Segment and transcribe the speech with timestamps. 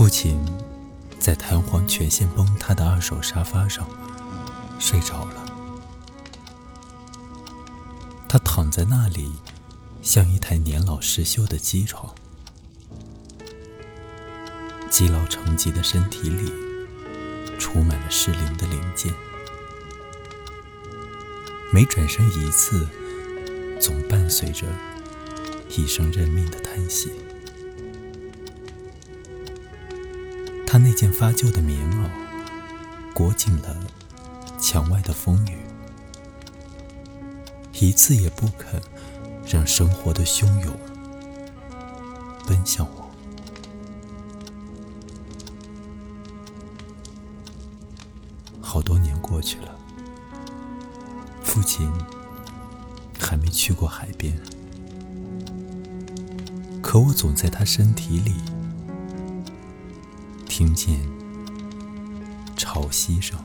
[0.00, 0.40] 父亲
[1.18, 3.86] 在弹簧全线崩塌的二手沙发上
[4.78, 5.44] 睡着了。
[8.26, 9.30] 他躺在那里，
[10.00, 12.14] 像一台年老失修的机床。
[14.88, 16.50] 积劳成疾的身体里，
[17.58, 19.12] 储满了失灵的零件。
[21.74, 22.88] 每转身一次，
[23.78, 24.66] 总伴随着
[25.68, 27.12] 一声认命的叹息。
[30.72, 32.08] 他那件发旧的棉袄，
[33.12, 33.76] 裹紧了
[34.56, 35.58] 墙外的风雨，
[37.72, 38.80] 一次也不肯
[39.44, 40.72] 让生活的汹涌
[42.46, 43.10] 奔向我。
[48.60, 49.76] 好多年过去了，
[51.42, 51.90] 父亲
[53.18, 54.40] 还没去过海边，
[56.80, 58.36] 可我总在他身体里。
[60.60, 61.00] 听见
[62.54, 63.38] 潮汐声。